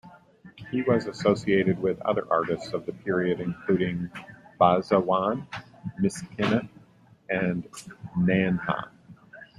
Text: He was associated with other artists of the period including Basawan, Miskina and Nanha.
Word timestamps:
He 0.71 0.81
was 0.81 1.05
associated 1.05 1.77
with 1.77 2.01
other 2.01 2.25
artists 2.31 2.73
of 2.73 2.87
the 2.87 2.91
period 2.91 3.39
including 3.39 4.09
Basawan, 4.59 5.45
Miskina 5.99 6.67
and 7.29 7.69
Nanha. 8.17 8.89